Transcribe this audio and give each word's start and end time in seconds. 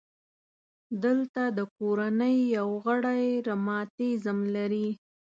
دلته 1.03 1.43
د 1.57 1.59
کورنۍ 1.77 2.37
یو 2.57 2.69
غړی 2.83 3.23
رماتیزم 3.47 4.39
لري. 4.55 4.87